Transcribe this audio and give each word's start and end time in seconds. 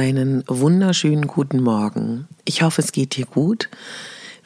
Einen 0.00 0.44
wunderschönen 0.46 1.26
guten 1.26 1.60
Morgen. 1.62 2.26
Ich 2.46 2.62
hoffe, 2.62 2.80
es 2.80 2.90
geht 2.90 3.16
dir 3.16 3.26
gut. 3.26 3.68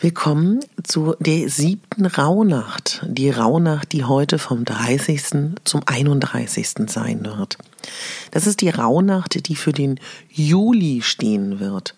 Willkommen 0.01 0.59
zu 0.83 1.15
der 1.21 1.49
siebten 1.49 2.07
Rauhnacht. 2.07 3.07
Die 3.07 3.31
Rauhnacht, 3.31 3.93
die 3.93 4.03
heute 4.03 4.41
vom 4.41 4.65
30. 4.65 5.55
zum 5.63 5.83
31. 5.87 6.71
sein 6.89 7.25
wird. 7.25 7.57
Das 8.33 8.49
ist 8.49 8.63
die 8.63 8.69
Rauhnacht, 8.69 9.47
die 9.47 9.55
für 9.55 9.71
den 9.71 10.01
Juli 10.29 11.03
stehen 11.03 11.61
wird. 11.61 11.95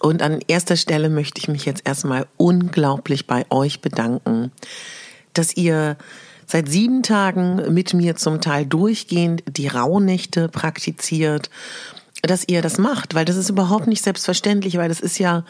Und 0.00 0.22
an 0.22 0.40
erster 0.48 0.76
Stelle 0.76 1.10
möchte 1.10 1.38
ich 1.38 1.48
mich 1.48 1.66
jetzt 1.66 1.82
erstmal 1.84 2.26
unglaublich 2.38 3.26
bei 3.26 3.44
euch 3.50 3.82
bedanken, 3.82 4.52
dass 5.34 5.54
ihr 5.54 5.98
seit 6.46 6.70
sieben 6.70 7.02
Tagen 7.02 7.74
mit 7.74 7.92
mir 7.92 8.16
zum 8.16 8.40
Teil 8.40 8.64
durchgehend 8.64 9.42
die 9.46 9.68
Rauhnächte 9.68 10.48
praktiziert 10.48 11.50
dass 12.26 12.46
ihr 12.46 12.62
das 12.62 12.78
macht, 12.78 13.14
weil 13.14 13.24
das 13.24 13.36
ist 13.36 13.50
überhaupt 13.50 13.86
nicht 13.86 14.02
selbstverständlich, 14.02 14.76
weil 14.76 14.88
das 14.88 15.00
ist 15.00 15.18
ja, 15.18 15.44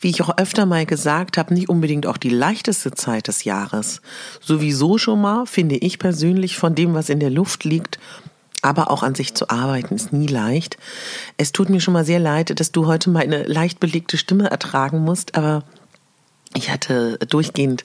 wie 0.00 0.10
ich 0.10 0.22
auch 0.22 0.36
öfter 0.38 0.66
mal 0.66 0.86
gesagt 0.86 1.38
habe, 1.38 1.54
nicht 1.54 1.68
unbedingt 1.68 2.06
auch 2.06 2.16
die 2.16 2.30
leichteste 2.30 2.92
Zeit 2.92 3.28
des 3.28 3.44
Jahres. 3.44 4.00
Sowieso 4.40 4.98
schon 4.98 5.20
mal, 5.20 5.46
finde 5.46 5.76
ich 5.76 5.98
persönlich, 5.98 6.56
von 6.56 6.74
dem, 6.74 6.94
was 6.94 7.08
in 7.08 7.20
der 7.20 7.30
Luft 7.30 7.64
liegt, 7.64 7.98
aber 8.62 8.90
auch 8.90 9.02
an 9.02 9.14
sich 9.14 9.34
zu 9.34 9.48
arbeiten 9.48 9.94
ist 9.94 10.12
nie 10.12 10.26
leicht. 10.26 10.76
Es 11.36 11.52
tut 11.52 11.70
mir 11.70 11.80
schon 11.80 11.94
mal 11.94 12.04
sehr 12.04 12.20
leid, 12.20 12.58
dass 12.60 12.72
du 12.72 12.86
heute 12.86 13.10
mal 13.10 13.22
eine 13.22 13.44
leicht 13.44 13.80
belegte 13.80 14.18
Stimme 14.18 14.50
ertragen 14.50 14.98
musst, 14.98 15.34
aber 15.34 15.64
ich 16.54 16.70
hatte 16.70 17.18
durchgehend 17.28 17.84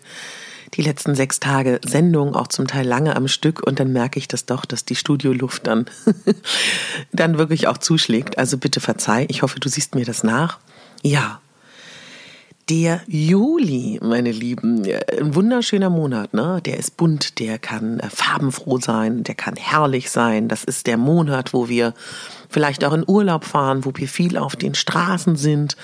die 0.76 0.82
letzten 0.82 1.16
sechs 1.16 1.40
Tage 1.40 1.80
Sendung, 1.86 2.36
auch 2.36 2.48
zum 2.48 2.68
Teil 2.68 2.86
lange 2.88 3.16
am 3.16 3.28
Stück 3.28 3.66
und 3.66 3.80
dann 3.80 3.92
merke 3.92 4.20
ich 4.20 4.28
das 4.28 4.46
doch, 4.46 4.66
dass 4.66 4.86
die 4.86 4.96
Studioluft 4.96 5.68
dann, 5.68 5.86
dann 7.12 7.38
wirklich 7.38 7.68
auch 7.68 7.78
zuschlägt. 7.78 8.38
Also 8.38 8.58
bitte 8.58 8.80
verzeih, 8.80 9.26
ich 9.30 9.42
hoffe, 9.42 9.60
du 9.60 9.70
siehst 9.70 9.96
mir 9.96 10.06
das 10.06 10.24
nach. 10.24 10.60
Ja, 11.02 11.40
der 12.70 13.02
Juli, 13.06 14.00
meine 14.02 14.32
Lieben, 14.32 14.84
ein 14.84 15.36
wunderschöner 15.36 15.92
Monat, 15.92 16.34
ne? 16.34 16.62
Der 16.66 16.78
ist 16.78 16.98
bunt, 16.98 17.40
der 17.40 17.60
kann 17.60 18.00
äh, 18.00 18.10
farbenfroh 18.10 18.80
sein, 18.80 19.24
der 19.24 19.36
kann 19.36 19.56
herrlich 19.56 20.10
sein. 20.10 20.48
Das 20.48 20.64
ist 20.64 20.88
der 20.88 20.98
Monat, 20.98 21.54
wo 21.54 21.70
wir 21.70 21.94
vielleicht 22.50 22.84
auch 22.84 22.94
in 22.94 23.04
Urlaub 23.08 23.46
fahren, 23.46 23.86
wo 23.86 23.92
wir 23.94 24.08
viel 24.08 24.38
auf 24.38 24.56
den 24.56 24.74
Straßen 24.74 25.36
sind, 25.36 25.78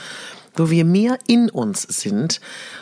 wo 0.56 0.70
wir 0.70 0.86
mehr 0.86 1.18
in 1.28 1.50
uns 1.50 1.84
sind 1.84 2.42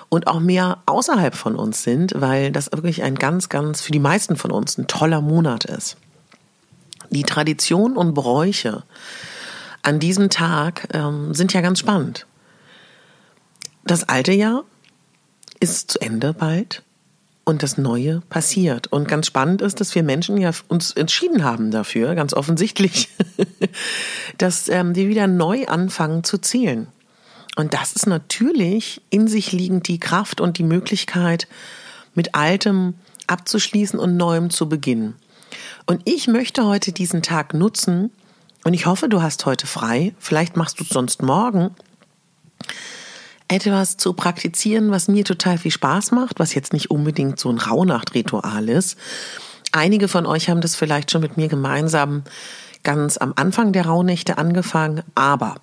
und 0.10 0.28
auch 0.28 0.40
mehr 0.40 0.80
außerhalb 0.86 1.36
von 1.36 1.56
uns 1.56 1.84
sind, 1.84 2.14
weil 2.16 2.52
das 2.52 2.72
wirklich 2.72 3.04
ein 3.04 3.16
ganz, 3.16 3.50
ganz, 3.50 3.82
für 3.82 3.92
die 3.92 4.00
meisten 4.00 4.36
von 4.36 4.52
uns 4.52 4.78
ein 4.78 4.88
toller 4.88 5.22
Monat 5.22 5.66
ist. 5.66 5.98
Die 7.12 7.24
Tradition 7.24 7.96
und 7.98 8.14
Bräuche 8.14 8.84
an 9.82 10.00
diesem 10.00 10.30
Tag 10.30 10.90
ähm, 10.94 11.34
sind 11.34 11.54
ja 11.54 11.62
ganz 11.62 11.80
spannend. 11.80 12.26
Das 13.84 14.08
alte 14.08 14.34
Jahr 14.34 14.64
ist 15.60 15.92
zu 15.92 16.02
Ende 16.02 16.34
bald 16.34 16.84
und 17.44 17.64
das 17.64 17.78
Neue 17.78 18.22
passiert. 18.30 18.88
Und 18.88 19.08
ganz 19.08 19.26
spannend 19.26 19.62
ist, 19.62 19.80
dass 19.80 19.96
wir 19.96 20.04
Menschen 20.04 20.38
ja 20.38 20.52
uns 20.68 20.92
entschieden 20.92 21.44
haben 21.44 21.72
dafür, 21.72 22.14
ganz 22.14 22.34
offensichtlich, 22.34 23.10
dass 24.38 24.70
ähm, 24.70 24.96
wir 24.96 25.10
wieder 25.10 25.28
neu 25.28 25.66
anfangen 25.66 26.24
zu 26.24 26.38
zählen. 26.38 26.88
Und 27.56 27.74
das 27.74 27.94
ist 27.94 28.08
natürlich 28.08 29.02
in 29.10 29.28
sich 29.28 29.52
liegend 29.52 29.88
die 29.88 30.00
Kraft 30.00 30.40
und 30.40 30.58
die 30.58 30.64
Möglichkeit, 30.64 31.48
mit 32.14 32.36
Altem 32.36 32.96
abzuschließen 33.28 34.00
und 34.00 34.18
Neuem 34.18 34.50
zu 34.50 34.70
beginnen. 34.70 35.16
Und 35.86 36.02
ich 36.06 36.28
möchte 36.28 36.66
heute 36.66 36.92
diesen 36.92 37.22
Tag 37.22 37.54
nutzen, 37.54 38.12
und 38.66 38.74
ich 38.74 38.86
hoffe, 38.86 39.08
du 39.08 39.22
hast 39.22 39.46
heute 39.46 39.68
frei, 39.68 40.14
vielleicht 40.20 40.58
machst 40.58 40.80
du 40.80 40.84
es 40.84 40.90
sonst 40.90 41.22
morgen, 41.22 41.74
etwas 43.48 43.98
zu 43.98 44.14
praktizieren, 44.14 44.92
was 44.92 45.08
mir 45.08 45.24
total 45.24 45.58
viel 45.58 45.72
Spaß 45.72 46.12
macht, 46.12 46.40
was 46.40 46.54
jetzt 46.54 46.74
nicht 46.74 46.92
unbedingt 46.92 47.40
so 47.40 47.50
ein 47.50 47.58
Rauhnachtritual 47.58 48.70
ist. 48.70 48.98
Einige 49.72 50.08
von 50.08 50.26
euch 50.26 50.50
haben 50.50 50.62
das 50.62 50.76
vielleicht 50.76 51.10
schon 51.10 51.22
mit 51.22 51.38
mir 51.38 51.48
gemeinsam 51.48 52.24
ganz 52.84 53.18
am 53.18 53.34
Anfang 53.36 53.72
der 53.72 53.86
Rauhnächte 53.86 54.38
angefangen, 54.38 55.04
aber 55.16 55.56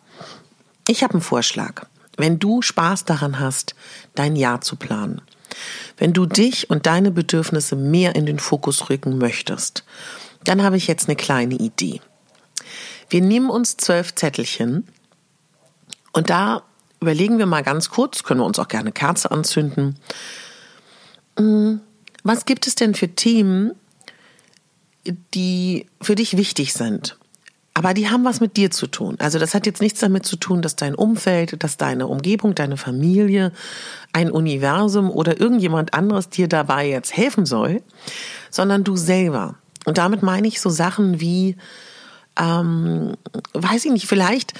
ich 0.88 1.02
habe 1.02 1.14
einen 1.14 1.22
Vorschlag. 1.22 1.86
Wenn 2.16 2.38
du 2.38 2.62
Spaß 2.62 3.04
daran 3.04 3.38
hast, 3.38 3.74
dein 4.14 4.36
Jahr 4.36 4.60
zu 4.60 4.76
planen, 4.76 5.20
wenn 5.96 6.12
du 6.12 6.26
dich 6.26 6.70
und 6.70 6.86
deine 6.86 7.10
Bedürfnisse 7.10 7.76
mehr 7.76 8.14
in 8.14 8.26
den 8.26 8.38
Fokus 8.38 8.88
rücken 8.88 9.18
möchtest, 9.18 9.84
dann 10.44 10.62
habe 10.62 10.76
ich 10.76 10.86
jetzt 10.86 11.08
eine 11.08 11.16
kleine 11.16 11.54
Idee. 11.54 12.00
Wir 13.08 13.20
nehmen 13.20 13.50
uns 13.50 13.76
zwölf 13.76 14.14
Zettelchen 14.14 14.86
und 16.12 16.30
da 16.30 16.62
überlegen 17.00 17.38
wir 17.38 17.46
mal 17.46 17.62
ganz 17.62 17.90
kurz, 17.90 18.22
können 18.22 18.40
wir 18.40 18.46
uns 18.46 18.58
auch 18.58 18.68
gerne 18.68 18.92
Kerze 18.92 19.30
anzünden. 19.30 19.98
Hm, 21.38 21.80
was 22.22 22.44
gibt 22.46 22.66
es 22.66 22.74
denn 22.74 22.94
für 22.94 23.08
Themen, 23.08 23.72
die 25.34 25.86
für 26.00 26.14
dich 26.14 26.36
wichtig 26.36 26.72
sind? 26.72 27.16
Aber 27.76 27.92
die 27.92 28.08
haben 28.08 28.24
was 28.24 28.40
mit 28.40 28.56
dir 28.56 28.70
zu 28.70 28.86
tun. 28.86 29.16
Also 29.18 29.38
das 29.38 29.52
hat 29.52 29.66
jetzt 29.66 29.82
nichts 29.82 30.00
damit 30.00 30.24
zu 30.24 30.36
tun, 30.36 30.62
dass 30.62 30.76
dein 30.76 30.94
Umfeld, 30.94 31.62
dass 31.62 31.76
deine 31.76 32.06
Umgebung, 32.06 32.54
deine 32.54 32.78
Familie, 32.78 33.52
ein 34.14 34.30
Universum 34.30 35.10
oder 35.10 35.38
irgendjemand 35.38 35.92
anderes 35.92 36.30
dir 36.30 36.48
dabei 36.48 36.88
jetzt 36.88 37.14
helfen 37.14 37.44
soll, 37.44 37.82
sondern 38.50 38.82
du 38.82 38.96
selber. 38.96 39.56
Und 39.84 39.98
damit 39.98 40.22
meine 40.22 40.48
ich 40.48 40.58
so 40.58 40.70
Sachen 40.70 41.20
wie, 41.20 41.58
ähm, 42.40 43.12
weiß 43.52 43.84
ich 43.84 43.92
nicht, 43.92 44.06
vielleicht 44.06 44.54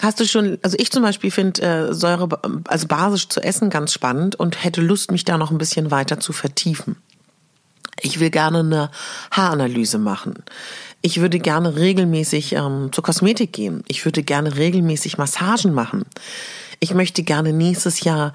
hast 0.00 0.20
du 0.20 0.24
schon, 0.24 0.58
also 0.62 0.76
ich 0.78 0.92
zum 0.92 1.02
Beispiel 1.02 1.32
finde 1.32 1.62
äh, 1.62 1.92
Säure, 1.92 2.28
also 2.68 2.86
basisch 2.86 3.28
zu 3.28 3.40
essen 3.40 3.70
ganz 3.70 3.92
spannend 3.92 4.36
und 4.36 4.62
hätte 4.62 4.82
Lust, 4.82 5.10
mich 5.10 5.24
da 5.24 5.36
noch 5.36 5.50
ein 5.50 5.58
bisschen 5.58 5.90
weiter 5.90 6.20
zu 6.20 6.32
vertiefen. 6.32 6.94
Ich 8.00 8.20
will 8.20 8.30
gerne 8.30 8.60
eine 8.60 8.90
Haaranalyse 9.30 9.98
machen. 9.98 10.44
Ich 11.02 11.20
würde 11.20 11.40
gerne 11.40 11.76
regelmäßig 11.76 12.52
ähm, 12.54 12.90
zur 12.92 13.02
Kosmetik 13.02 13.52
gehen. 13.52 13.82
Ich 13.88 14.04
würde 14.04 14.22
gerne 14.22 14.56
regelmäßig 14.56 15.18
Massagen 15.18 15.74
machen. 15.74 16.04
Ich 16.78 16.94
möchte 16.94 17.24
gerne 17.24 17.52
nächstes 17.52 18.00
Jahr 18.00 18.32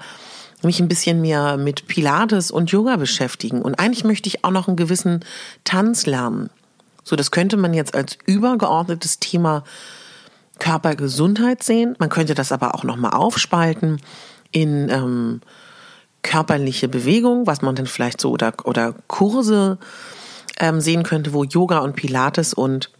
mich 0.62 0.80
ein 0.80 0.88
bisschen 0.88 1.20
mehr 1.20 1.56
mit 1.56 1.86
Pilates 1.86 2.50
und 2.50 2.70
Yoga 2.70 2.96
beschäftigen. 2.96 3.62
Und 3.62 3.78
eigentlich 3.78 4.04
möchte 4.04 4.28
ich 4.28 4.44
auch 4.44 4.50
noch 4.50 4.68
einen 4.68 4.76
gewissen 4.76 5.24
Tanz 5.64 6.04
lernen. 6.06 6.50
So, 7.04 7.16
das 7.16 7.30
könnte 7.30 7.56
man 7.56 7.72
jetzt 7.74 7.94
als 7.94 8.18
übergeordnetes 8.26 9.18
Thema 9.18 9.64
Körpergesundheit 10.58 11.62
sehen. 11.62 11.96
Man 11.98 12.10
könnte 12.10 12.34
das 12.34 12.52
aber 12.52 12.74
auch 12.74 12.84
nochmal 12.84 13.12
aufspalten 13.12 14.00
in 14.50 14.90
ähm, 14.90 15.40
körperliche 16.22 16.88
Bewegung, 16.88 17.46
was 17.46 17.62
man 17.62 17.76
dann 17.76 17.86
vielleicht 17.86 18.20
so 18.20 18.30
oder, 18.30 18.52
oder 18.64 18.94
Kurse 19.06 19.78
ähm, 20.58 20.80
sehen 20.80 21.02
könnte, 21.02 21.32
wo 21.32 21.44
Yoga 21.44 21.78
und 21.78 21.96
Pilates 21.96 22.54
und 22.54 22.90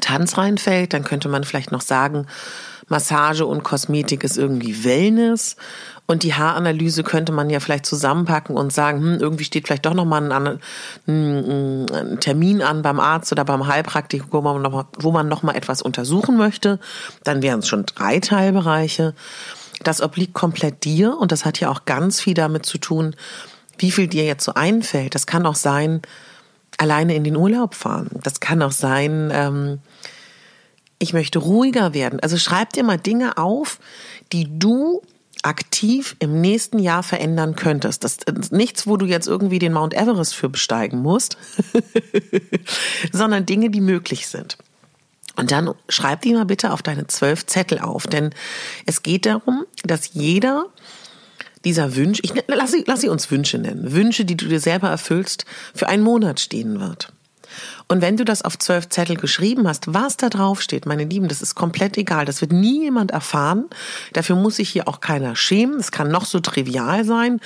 Tanz 0.00 0.38
reinfällt. 0.38 0.92
Dann 0.92 1.04
könnte 1.04 1.28
man 1.28 1.44
vielleicht 1.44 1.72
noch 1.72 1.82
sagen, 1.82 2.26
Massage 2.88 3.46
und 3.46 3.62
Kosmetik 3.62 4.24
ist 4.24 4.36
irgendwie 4.36 4.84
Wellness. 4.84 5.56
Und 6.06 6.22
die 6.22 6.34
Haaranalyse 6.34 7.02
könnte 7.02 7.32
man 7.32 7.48
ja 7.48 7.60
vielleicht 7.60 7.86
zusammenpacken 7.86 8.56
und 8.56 8.72
sagen, 8.72 9.00
hm, 9.00 9.20
irgendwie 9.20 9.44
steht 9.44 9.66
vielleicht 9.66 9.86
doch 9.86 9.94
nochmal 9.94 10.30
ein, 10.30 10.60
ein, 11.06 11.86
ein 11.90 12.20
Termin 12.20 12.60
an 12.60 12.82
beim 12.82 13.00
Arzt 13.00 13.32
oder 13.32 13.44
beim 13.44 13.66
Heilpraktiker, 13.66 14.26
wo 14.30 14.42
man 14.42 14.60
nochmal 14.60 15.24
noch 15.24 15.54
etwas 15.54 15.80
untersuchen 15.80 16.36
möchte. 16.36 16.78
Dann 17.22 17.42
wären 17.42 17.60
es 17.60 17.68
schon 17.68 17.86
drei 17.86 18.20
Teilbereiche. 18.20 19.14
Das 19.82 20.02
obliegt 20.02 20.34
komplett 20.34 20.84
dir 20.84 21.16
und 21.18 21.32
das 21.32 21.46
hat 21.46 21.58
ja 21.60 21.70
auch 21.70 21.86
ganz 21.86 22.20
viel 22.20 22.34
damit 22.34 22.66
zu 22.66 22.78
tun, 22.78 23.16
wie 23.78 23.90
viel 23.90 24.06
dir 24.06 24.24
jetzt 24.24 24.44
so 24.44 24.54
einfällt. 24.54 25.14
Das 25.14 25.26
kann 25.26 25.46
auch 25.46 25.56
sein, 25.56 26.02
alleine 26.78 27.14
in 27.14 27.24
den 27.24 27.36
Urlaub 27.36 27.74
fahren. 27.74 28.08
Das 28.22 28.40
kann 28.40 28.62
auch 28.62 28.72
sein, 28.72 29.30
ähm, 29.32 29.78
ich 30.98 31.12
möchte 31.12 31.38
ruhiger 31.38 31.94
werden. 31.94 32.20
Also 32.20 32.36
schreib 32.36 32.72
dir 32.72 32.84
mal 32.84 32.98
Dinge 32.98 33.36
auf, 33.36 33.78
die 34.32 34.58
du 34.58 35.02
aktiv 35.42 36.16
im 36.20 36.40
nächsten 36.40 36.78
Jahr 36.78 37.02
verändern 37.02 37.54
könntest. 37.54 38.02
Das 38.02 38.16
ist 38.16 38.52
nichts, 38.52 38.86
wo 38.86 38.96
du 38.96 39.04
jetzt 39.04 39.28
irgendwie 39.28 39.58
den 39.58 39.74
Mount 39.74 39.92
Everest 39.94 40.34
für 40.34 40.48
besteigen 40.48 41.00
musst, 41.02 41.36
sondern 43.12 43.44
Dinge, 43.44 43.70
die 43.70 43.82
möglich 43.82 44.26
sind. 44.26 44.56
Und 45.36 45.50
dann 45.50 45.74
schreib 45.88 46.22
die 46.22 46.32
mal 46.32 46.46
bitte 46.46 46.72
auf 46.72 46.82
deine 46.82 47.06
zwölf 47.08 47.44
Zettel 47.44 47.80
auf, 47.80 48.06
denn 48.06 48.30
es 48.86 49.02
geht 49.02 49.26
darum, 49.26 49.64
dass 49.82 50.14
jeder 50.14 50.66
dieser 51.64 51.96
Wunsch, 51.96 52.20
ich 52.22 52.32
lass 52.46 52.72
sie, 52.72 52.84
lass 52.86 53.00
sie 53.00 53.08
uns 53.08 53.30
Wünsche 53.30 53.58
nennen, 53.58 53.92
Wünsche, 53.92 54.24
die 54.24 54.36
du 54.36 54.46
dir 54.46 54.60
selber 54.60 54.88
erfüllst, 54.88 55.44
für 55.74 55.88
einen 55.88 56.02
Monat 56.02 56.40
stehen 56.40 56.80
wird. 56.80 57.12
Und 57.88 58.00
wenn 58.00 58.16
du 58.16 58.24
das 58.24 58.42
auf 58.42 58.58
zwölf 58.58 58.88
Zettel 58.88 59.16
geschrieben 59.16 59.68
hast, 59.68 59.92
was 59.92 60.16
da 60.16 60.28
drauf 60.28 60.62
steht, 60.62 60.86
meine 60.86 61.04
Lieben, 61.04 61.28
das 61.28 61.42
ist 61.42 61.54
komplett 61.54 61.96
egal. 61.96 62.24
Das 62.24 62.40
wird 62.40 62.52
nie 62.52 62.82
jemand 62.82 63.10
erfahren. 63.10 63.66
Dafür 64.12 64.36
muss 64.36 64.56
sich 64.56 64.70
hier 64.70 64.88
auch 64.88 65.00
keiner 65.00 65.36
schämen. 65.36 65.78
Es 65.78 65.92
kann 65.92 66.10
noch 66.10 66.24
so 66.24 66.40
trivial 66.40 67.04
sein. 67.04 67.40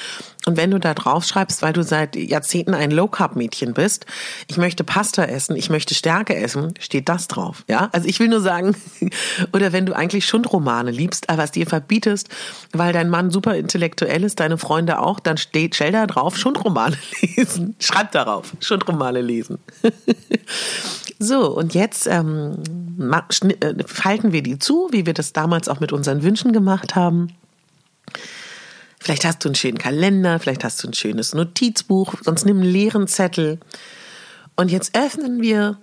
Und 0.47 0.57
wenn 0.57 0.71
du 0.71 0.79
da 0.79 0.95
drauf 0.95 1.25
schreibst, 1.25 1.61
weil 1.61 1.73
du 1.73 1.83
seit 1.83 2.17
Jahrzehnten 2.17 2.73
ein 2.73 2.91
Low-Carb-Mädchen 2.91 3.75
bist, 3.75 4.07
ich 4.47 4.57
möchte 4.57 4.85
Pasta 4.85 5.25
essen, 5.25 5.57
ich 5.57 5.69
möchte 5.69 5.95
Stärke 5.95 6.37
essen, 6.37 6.73
steht 6.81 7.09
das 7.09 7.29
drauf. 7.29 7.65
Ja, 7.69 7.91
also 7.93 8.09
ich 8.09 8.19
will 8.19 8.29
nur 8.29 8.41
sagen, 8.41 8.75
oder 9.53 9.73
wenn 9.73 9.85
du 9.85 9.95
eigentlich 9.95 10.25
Schundromane 10.25 10.91
liebst, 10.91 11.29
aber 11.29 11.45
es 11.45 11.51
dir 11.51 11.67
verbietest, 11.67 12.29
weil 12.73 12.93
dein 12.93 13.11
Mann 13.11 13.31
super 13.31 13.57
intellektuell 13.57 14.25
ist, 14.25 14.41
deine 14.41 14.57
Freunde 14.57 15.01
auch, 15.01 15.21
dann 15.21 15.37
steht, 15.37 15.75
stell 15.75 15.93
da 15.93 16.07
drauf, 16.07 16.39
Schundromane 16.39 16.97
lesen. 17.21 17.77
Schreib 17.79 18.13
darauf, 18.13 18.53
Schundromane 18.61 19.21
lesen. 19.21 19.59
so, 21.19 21.55
und 21.57 21.75
jetzt 21.75 22.07
ähm, 22.07 22.63
äh, 23.61 23.75
falten 23.87 24.33
wir 24.33 24.43
die 24.43 24.59
zu, 24.59 24.89
wie 24.91 25.07
wir 25.07 25.15
das 25.15 25.33
damals 25.33 25.69
auch 25.69 25.81
mit 25.81 25.93
unseren 25.93 26.23
Wünschen 26.23 26.53
gemacht 26.53 26.95
haben. 26.95 27.29
Vielleicht 29.01 29.25
hast 29.25 29.45
du 29.45 29.49
einen 29.49 29.55
schönen 29.55 29.79
Kalender, 29.79 30.39
vielleicht 30.39 30.65
hast 30.65 30.83
du 30.83 30.89
ein 30.89 30.95
schönes 30.95 31.35
Notizbuch, 31.35 32.15
sonst 32.23 32.45
nimm 32.45 32.59
einen 32.59 32.71
leeren 32.71 33.07
Zettel. 33.07 33.59
Und 34.57 34.71
jetzt 34.71 34.97
öffnen 34.97 35.41
wir 35.41 35.79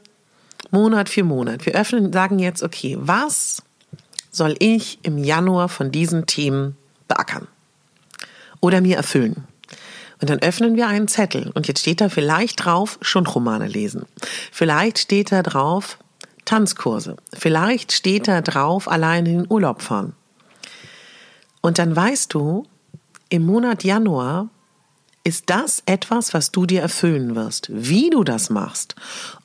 Monat 0.71 1.09
für 1.09 1.23
Monat. 1.23 1.65
Wir 1.65 1.75
öffnen, 1.75 2.11
sagen 2.11 2.39
jetzt, 2.39 2.61
okay, 2.61 2.97
was 2.99 3.63
soll 4.31 4.55
ich 4.59 4.99
im 5.03 5.17
Januar 5.17 5.69
von 5.69 5.91
diesen 5.91 6.25
Themen 6.25 6.75
beackern? 7.07 7.47
Oder 8.59 8.81
mir 8.81 8.97
erfüllen? 8.97 9.45
Und 10.21 10.29
dann 10.29 10.39
öffnen 10.39 10.75
wir 10.75 10.87
einen 10.87 11.07
Zettel 11.07 11.51
und 11.53 11.67
jetzt 11.67 11.81
steht 11.81 12.01
da 12.01 12.09
vielleicht 12.09 12.65
drauf 12.65 12.97
Schundromane 13.01 13.67
lesen. 13.67 14.05
Vielleicht 14.51 14.99
steht 14.99 15.31
da 15.31 15.43
drauf 15.43 15.97
Tanzkurse. 16.45 17.17
Vielleicht 17.33 17.91
steht 17.91 18.27
da 18.27 18.41
drauf 18.41 18.87
allein 18.89 19.25
in 19.25 19.39
den 19.39 19.51
Urlaub 19.51 19.81
fahren. 19.81 20.13
Und 21.61 21.79
dann 21.79 21.95
weißt 21.95 22.33
du, 22.33 22.65
im 23.29 23.45
Monat 23.45 23.83
Januar 23.83 24.49
ist 25.23 25.49
das 25.49 25.81
etwas, 25.87 26.35
was 26.35 26.51
du 26.51 26.67
dir 26.67 26.81
erfüllen 26.81 27.35
wirst. 27.35 27.67
Wie 27.71 28.11
du 28.11 28.23
das 28.23 28.51
machst, 28.51 28.95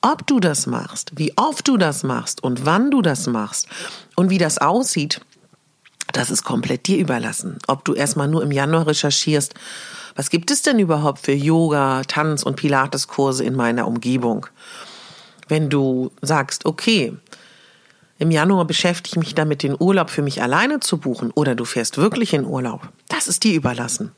ob 0.03 0.27
du 0.27 0.39
das 0.39 0.67
machst, 0.67 1.13
wie 1.17 1.33
oft 1.37 1.67
du 1.67 1.79
das 1.79 2.03
machst 2.03 2.45
und 2.45 2.67
wann 2.67 2.91
du 2.91 3.01
das 3.01 3.27
machst 3.27 3.67
und 4.15 4.29
wie 4.29 4.37
das 4.37 4.59
aussieht, 4.59 5.23
das 6.13 6.31
ist 6.31 6.45
komplett 6.45 6.87
dir 6.87 6.99
überlassen. 6.99 7.59
Ob 7.67 7.85
du 7.85 7.95
erstmal 7.95 8.29
nur 8.29 8.43
im 8.43 8.51
Januar 8.51 8.87
recherchierst, 8.87 9.55
was 10.15 10.31
gibt 10.31 10.51
es 10.51 10.63
denn 10.63 10.79
überhaupt 10.79 11.21
für 11.21 11.33
Yoga, 11.33 12.03
Tanz 12.07 12.43
und 12.43 12.57
Pilateskurse 12.57 13.45
in 13.45 13.55
meiner 13.55 13.87
Umgebung? 13.87 14.47
Wenn 15.49 15.71
du 15.71 16.11
sagst, 16.21 16.67
okay, 16.67 17.13
im 18.19 18.31
Januar 18.31 18.67
beschäftige 18.67 19.15
ich 19.15 19.17
mich 19.17 19.35
damit, 19.35 19.63
den 19.63 19.77
Urlaub 19.79 20.11
für 20.11 20.23
mich 20.23 20.43
alleine 20.43 20.81
zu 20.81 20.99
buchen 20.99 21.31
oder 21.31 21.55
du 21.55 21.65
fährst 21.65 21.97
wirklich 21.97 22.35
in 22.35 22.45
Urlaub, 22.45 22.89
das 23.09 23.29
ist 23.29 23.45
dir 23.45 23.55
überlassen. 23.55 24.13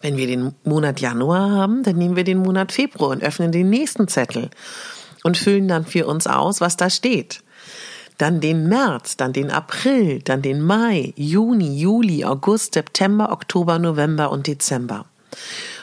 Wenn 0.00 0.16
wir 0.16 0.28
den 0.28 0.54
Monat 0.62 1.00
Januar 1.00 1.50
haben, 1.50 1.82
dann 1.82 1.96
nehmen 1.96 2.14
wir 2.14 2.22
den 2.22 2.38
Monat 2.38 2.70
Februar 2.70 3.10
und 3.10 3.22
öffnen 3.24 3.50
den 3.50 3.68
nächsten 3.68 4.06
Zettel 4.06 4.50
und 5.24 5.36
füllen 5.36 5.66
dann 5.66 5.84
für 5.84 6.06
uns 6.06 6.28
aus, 6.28 6.60
was 6.60 6.76
da 6.76 6.88
steht 6.88 7.42
dann 8.18 8.40
den 8.40 8.68
März, 8.68 9.16
dann 9.16 9.32
den 9.32 9.50
April, 9.50 10.20
dann 10.22 10.42
den 10.42 10.60
Mai, 10.60 11.14
Juni, 11.16 11.78
Juli, 11.78 12.24
August, 12.24 12.74
September, 12.74 13.32
Oktober, 13.32 13.78
November 13.78 14.30
und 14.30 14.46
Dezember. 14.46 15.06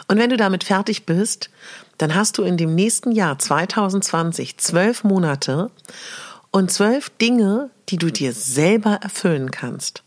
Und 0.07 0.19
wenn 0.19 0.29
du 0.29 0.37
damit 0.37 0.63
fertig 0.63 1.05
bist, 1.05 1.49
dann 1.97 2.13
hast 2.13 2.37
du 2.37 2.43
in 2.43 2.57
dem 2.57 2.75
nächsten 2.75 3.11
Jahr 3.11 3.39
2020 3.39 4.57
zwölf 4.57 5.03
Monate 5.03 5.71
und 6.51 6.71
zwölf 6.71 7.09
Dinge, 7.09 7.69
die 7.89 7.97
du 7.97 8.11
dir 8.11 8.33
selber 8.33 8.99
erfüllen 9.01 9.51
kannst. 9.51 10.03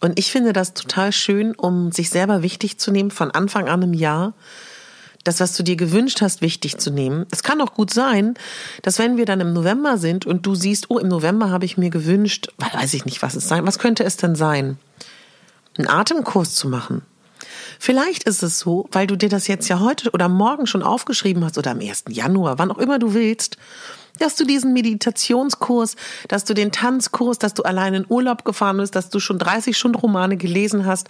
Und 0.00 0.18
ich 0.18 0.30
finde 0.30 0.52
das 0.52 0.74
total 0.74 1.12
schön, 1.12 1.54
um 1.54 1.92
sich 1.92 2.10
selber 2.10 2.42
wichtig 2.42 2.78
zu 2.78 2.90
nehmen 2.90 3.10
von 3.10 3.30
Anfang 3.30 3.68
an 3.68 3.82
im 3.82 3.94
Jahr, 3.94 4.34
das, 5.28 5.40
was 5.40 5.56
du 5.56 5.62
dir 5.62 5.76
gewünscht 5.76 6.20
hast, 6.22 6.40
wichtig 6.40 6.78
zu 6.78 6.90
nehmen. 6.90 7.26
Es 7.30 7.42
kann 7.42 7.60
auch 7.60 7.74
gut 7.74 7.92
sein, 7.92 8.34
dass 8.82 8.98
wenn 8.98 9.16
wir 9.16 9.26
dann 9.26 9.40
im 9.40 9.52
November 9.52 9.98
sind 9.98 10.26
und 10.26 10.46
du 10.46 10.54
siehst, 10.54 10.90
oh, 10.90 10.98
im 10.98 11.08
November 11.08 11.50
habe 11.50 11.64
ich 11.64 11.76
mir 11.76 11.90
gewünscht, 11.90 12.48
weiß 12.56 12.94
ich 12.94 13.04
nicht, 13.04 13.22
was 13.22 13.34
es 13.34 13.46
sein, 13.46 13.66
was 13.66 13.78
könnte 13.78 14.04
es 14.04 14.16
denn 14.16 14.34
sein? 14.34 14.78
Einen 15.76 15.88
Atemkurs 15.88 16.54
zu 16.54 16.68
machen. 16.68 17.02
Vielleicht 17.78 18.24
ist 18.24 18.42
es 18.42 18.58
so, 18.58 18.88
weil 18.90 19.06
du 19.06 19.16
dir 19.16 19.28
das 19.28 19.46
jetzt 19.46 19.68
ja 19.68 19.78
heute 19.78 20.10
oder 20.10 20.28
morgen 20.28 20.66
schon 20.66 20.82
aufgeschrieben 20.82 21.44
hast 21.44 21.58
oder 21.58 21.70
am 21.70 21.80
1. 21.80 22.04
Januar, 22.08 22.58
wann 22.58 22.72
auch 22.72 22.78
immer 22.78 22.98
du 22.98 23.14
willst, 23.14 23.56
dass 24.18 24.36
du 24.36 24.44
diesen 24.44 24.72
Meditationskurs, 24.72 25.96
dass 26.28 26.44
du 26.44 26.54
den 26.54 26.72
Tanzkurs, 26.72 27.38
dass 27.38 27.54
du 27.54 27.62
allein 27.62 27.94
in 27.94 28.06
Urlaub 28.08 28.44
gefahren 28.44 28.78
bist, 28.78 28.96
dass 28.96 29.10
du 29.10 29.20
schon 29.20 29.38
30 29.38 29.76
Stunden 29.76 29.98
Romane 29.98 30.36
gelesen 30.36 30.86
hast, 30.86 31.08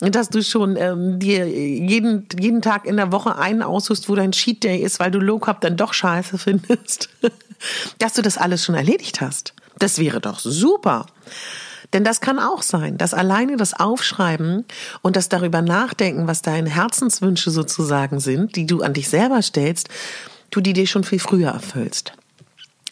dass 0.00 0.28
du 0.28 0.42
schon 0.42 0.76
ähm, 0.76 1.18
dir 1.18 1.46
jeden, 1.48 2.26
jeden 2.38 2.62
Tag 2.62 2.86
in 2.86 2.96
der 2.96 3.12
Woche 3.12 3.36
einen 3.36 3.62
aussuchst, 3.62 4.08
wo 4.08 4.14
dein 4.14 4.32
Cheat 4.32 4.64
Day 4.64 4.78
ist, 4.78 5.00
weil 5.00 5.10
du 5.10 5.18
Low 5.18 5.38
Carb 5.38 5.60
dann 5.60 5.76
doch 5.76 5.92
scheiße 5.92 6.38
findest, 6.38 7.08
dass 7.98 8.14
du 8.14 8.22
das 8.22 8.38
alles 8.38 8.64
schon 8.64 8.74
erledigt 8.74 9.20
hast. 9.20 9.54
Das 9.78 9.98
wäre 9.98 10.20
doch 10.20 10.38
super. 10.38 11.06
Denn 11.92 12.04
das 12.04 12.20
kann 12.20 12.38
auch 12.38 12.62
sein, 12.62 12.98
dass 12.98 13.14
alleine 13.14 13.56
das 13.56 13.74
Aufschreiben 13.74 14.64
und 15.02 15.16
das 15.16 15.28
darüber 15.28 15.62
nachdenken, 15.62 16.26
was 16.26 16.42
deine 16.42 16.70
Herzenswünsche 16.70 17.50
sozusagen 17.50 18.20
sind, 18.20 18.56
die 18.56 18.66
du 18.66 18.82
an 18.82 18.92
dich 18.92 19.08
selber 19.08 19.40
stellst, 19.42 19.88
du 20.50 20.60
die 20.60 20.72
dir 20.72 20.86
schon 20.86 21.04
viel 21.04 21.20
früher 21.20 21.50
erfüllst. 21.50 22.12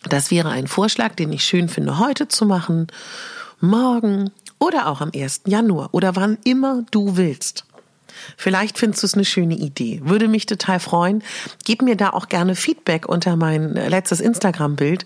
Das 0.08 0.30
wäre 0.30 0.50
ein 0.50 0.66
Vorschlag, 0.66 1.14
den 1.14 1.32
ich 1.32 1.44
schön 1.44 1.68
finde, 1.68 1.99
heute 1.99 2.28
zu 2.28 2.46
machen, 2.46 2.88
morgen 3.61 4.30
oder 4.58 4.88
auch 4.88 5.00
am 5.00 5.11
1. 5.14 5.42
Januar 5.46 5.90
oder 5.92 6.16
wann 6.16 6.38
immer 6.44 6.84
du 6.90 7.16
willst. 7.16 7.64
Vielleicht 8.37 8.78
findest 8.78 9.02
du 9.02 9.06
es 9.06 9.14
eine 9.14 9.25
schöne 9.25 9.56
Idee. 9.56 10.00
Würde 10.04 10.28
mich 10.28 10.46
total 10.46 10.80
freuen. 10.80 11.23
Gib 11.64 11.82
mir 11.82 11.96
da 11.96 12.11
auch 12.11 12.28
gerne 12.28 12.54
Feedback 12.54 13.08
unter 13.08 13.37
mein 13.37 13.75
letztes 13.75 14.20
Instagram-Bild, 14.20 15.04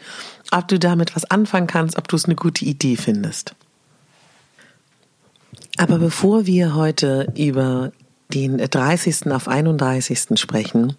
ob 0.51 0.69
du 0.69 0.79
damit 0.79 1.17
was 1.17 1.25
anfangen 1.31 1.67
kannst, 1.67 1.97
ob 1.97 2.09
du 2.09 2.17
es 2.17 2.27
eine 2.27 2.35
gute 2.35 2.65
Idee 2.65 2.97
findest. 2.97 3.55
Aber 5.79 5.99
bevor 5.99 6.47
wir 6.47 6.75
heute 6.75 7.33
über 7.37 7.93
den 8.35 8.59
30. 8.59 9.31
auf 9.33 9.49
31. 9.49 10.39
sprechen, 10.39 10.97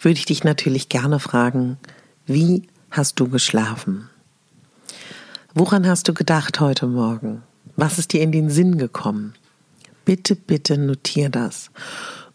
würde 0.00 0.18
ich 0.18 0.24
dich 0.24 0.44
natürlich 0.44 0.88
gerne 0.88 1.18
fragen, 1.18 1.78
wie 2.26 2.68
hast 2.96 3.18
du 3.18 3.28
geschlafen? 3.28 4.08
Woran 5.52 5.86
hast 5.86 6.06
du 6.06 6.14
gedacht 6.14 6.60
heute 6.60 6.86
Morgen? 6.86 7.42
Was 7.76 7.98
ist 7.98 8.12
dir 8.12 8.22
in 8.22 8.30
den 8.30 8.50
Sinn 8.50 8.78
gekommen? 8.78 9.34
Bitte, 10.04 10.36
bitte 10.36 10.78
notier 10.78 11.28
das. 11.28 11.70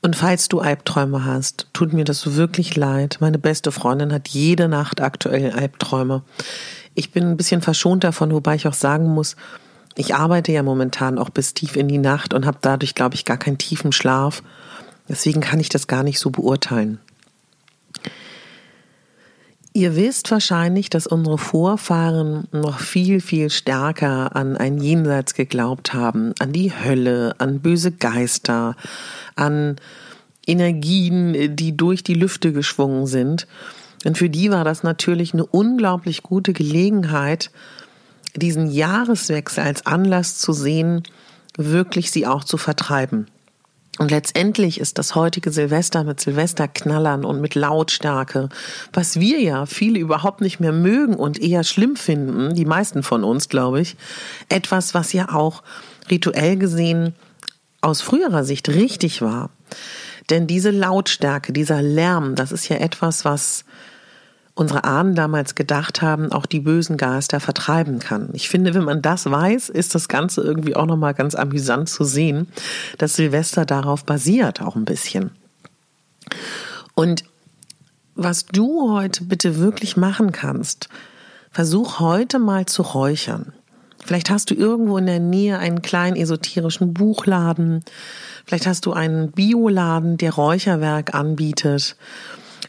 Und 0.01 0.17
falls 0.17 0.49
du 0.49 0.59
Albträume 0.59 1.23
hast, 1.23 1.67
tut 1.71 1.93
mir 1.93 2.03
das 2.03 2.35
wirklich 2.35 2.75
leid. 2.75 3.17
Meine 3.21 3.39
beste 3.39 3.71
Freundin 3.71 4.11
hat 4.11 4.27
jede 4.27 4.67
Nacht 4.67 4.99
aktuell 4.99 5.51
Albträume. 5.51 6.23
Ich 6.93 7.11
bin 7.11 7.25
ein 7.25 7.37
bisschen 7.37 7.61
verschont 7.61 8.03
davon, 8.03 8.33
wobei 8.33 8.55
ich 8.55 8.67
auch 8.67 8.73
sagen 8.73 9.07
muss, 9.07 9.37
ich 9.95 10.15
arbeite 10.15 10.51
ja 10.51 10.63
momentan 10.63 11.17
auch 11.17 11.29
bis 11.29 11.53
tief 11.53 11.77
in 11.77 11.87
die 11.87 11.97
Nacht 11.97 12.33
und 12.33 12.45
habe 12.45 12.57
dadurch, 12.61 12.95
glaube 12.95 13.15
ich, 13.15 13.23
gar 13.23 13.37
keinen 13.37 13.57
tiefen 13.57 13.93
Schlaf. 13.93 14.43
Deswegen 15.07 15.41
kann 15.41 15.59
ich 15.59 15.69
das 15.69 15.87
gar 15.87 16.03
nicht 16.03 16.19
so 16.19 16.29
beurteilen. 16.29 16.99
Ihr 19.79 19.95
wisst 19.95 20.29
wahrscheinlich, 20.29 20.89
dass 20.89 21.07
unsere 21.07 21.37
Vorfahren 21.37 22.49
noch 22.51 22.79
viel, 22.79 23.21
viel 23.21 23.49
stärker 23.49 24.35
an 24.35 24.57
ein 24.57 24.77
Jenseits 24.77 25.35
geglaubt 25.35 25.93
haben, 25.93 26.33
an 26.39 26.51
die 26.51 26.73
Hölle, 26.73 27.33
an 27.37 27.61
böse 27.61 27.93
Geister, 27.93 28.75
an 29.37 29.77
Energien, 30.45 31.55
die 31.55 31.77
durch 31.77 32.03
die 32.03 32.13
Lüfte 32.13 32.51
geschwungen 32.51 33.07
sind. 33.07 33.47
Und 34.03 34.17
für 34.17 34.29
die 34.29 34.51
war 34.51 34.65
das 34.65 34.83
natürlich 34.83 35.33
eine 35.33 35.45
unglaublich 35.45 36.23
gute 36.23 36.51
Gelegenheit, 36.51 37.49
diesen 38.35 38.69
Jahreswechsel 38.69 39.63
als 39.63 39.85
Anlass 39.85 40.39
zu 40.39 40.51
sehen, 40.51 41.03
wirklich 41.55 42.11
sie 42.11 42.27
auch 42.27 42.43
zu 42.43 42.57
vertreiben. 42.57 43.27
Und 43.99 44.11
letztendlich 44.11 44.79
ist 44.79 44.97
das 44.97 45.13
heutige 45.13 45.51
Silvester 45.51 46.05
mit 46.05 46.21
Silvesterknallern 46.21 47.25
und 47.25 47.41
mit 47.41 47.53
Lautstärke, 47.53 48.47
was 48.93 49.19
wir 49.19 49.41
ja 49.41 49.65
viele 49.65 49.99
überhaupt 49.99 50.39
nicht 50.39 50.61
mehr 50.61 50.71
mögen 50.71 51.15
und 51.15 51.37
eher 51.37 51.65
schlimm 51.65 51.97
finden, 51.97 52.55
die 52.55 52.63
meisten 52.63 53.03
von 53.03 53.25
uns, 53.25 53.49
glaube 53.49 53.81
ich, 53.81 53.97
etwas, 54.47 54.93
was 54.93 55.11
ja 55.11 55.33
auch 55.33 55.63
rituell 56.09 56.55
gesehen 56.55 57.13
aus 57.81 58.01
früherer 58.01 58.45
Sicht 58.45 58.69
richtig 58.69 59.21
war. 59.21 59.49
Denn 60.29 60.47
diese 60.47 60.71
Lautstärke, 60.71 61.51
dieser 61.51 61.81
Lärm, 61.81 62.35
das 62.35 62.53
ist 62.53 62.69
ja 62.69 62.77
etwas, 62.77 63.25
was 63.25 63.65
unsere 64.59 64.83
Ahnen 64.83 65.15
damals 65.15 65.55
gedacht 65.55 66.01
haben, 66.01 66.33
auch 66.33 66.45
die 66.45 66.59
bösen 66.59 66.97
Geister 66.97 67.39
vertreiben 67.39 67.99
kann. 67.99 68.29
Ich 68.33 68.49
finde, 68.49 68.73
wenn 68.73 68.83
man 68.83 69.01
das 69.01 69.31
weiß, 69.31 69.69
ist 69.69 69.95
das 69.95 70.09
Ganze 70.09 70.41
irgendwie 70.41 70.75
auch 70.75 70.85
nochmal 70.85 71.13
ganz 71.13 71.33
amüsant 71.33 71.87
zu 71.87 72.03
sehen, 72.03 72.49
dass 72.97 73.13
Silvester 73.13 73.65
darauf 73.65 74.03
basiert, 74.03 74.61
auch 74.61 74.75
ein 74.75 74.83
bisschen. 74.83 75.31
Und 76.93 77.23
was 78.15 78.47
du 78.47 78.91
heute 78.91 79.23
bitte 79.23 79.59
wirklich 79.59 79.95
machen 79.95 80.33
kannst, 80.33 80.89
versuch 81.51 82.01
heute 82.01 82.37
mal 82.37 82.65
zu 82.65 82.81
räuchern. 82.81 83.53
Vielleicht 84.03 84.29
hast 84.29 84.49
du 84.49 84.55
irgendwo 84.55 84.97
in 84.97 85.05
der 85.05 85.21
Nähe 85.21 85.57
einen 85.57 85.81
kleinen 85.81 86.17
esoterischen 86.17 86.93
Buchladen. 86.93 87.85
Vielleicht 88.45 88.67
hast 88.67 88.85
du 88.85 88.91
einen 88.91 89.31
Bioladen, 89.31 90.17
der 90.17 90.33
Räucherwerk 90.33 91.13
anbietet. 91.13 91.95